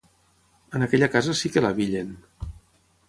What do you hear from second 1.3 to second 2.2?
sí que l'abillen!